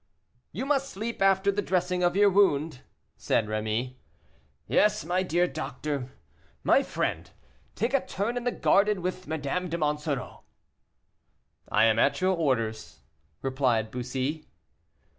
[0.51, 2.81] "You must sleep after the dressing of your wound,"
[3.17, 3.97] said Rémy.
[4.65, 6.09] "Yes, my dear doctor.
[6.63, 7.29] My friend,
[7.75, 10.41] take a turn in the garden with Madame de Monsoreau."
[11.69, 13.01] "I am at your orders,"
[13.43, 14.47] replied Bussy.